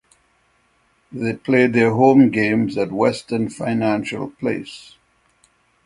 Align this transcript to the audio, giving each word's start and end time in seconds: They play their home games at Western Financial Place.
They 1.11 1.33
play 1.35 1.67
their 1.67 1.91
home 1.91 2.31
games 2.31 2.75
at 2.75 2.91
Western 2.91 3.51
Financial 3.51 4.31
Place. 4.31 4.95